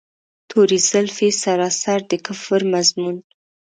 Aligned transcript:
توري 0.49 0.79
زلفې 0.89 1.29
سراسر 1.41 1.99
د 2.11 2.13
کفر 2.25 2.61
مضمون. 2.73 3.15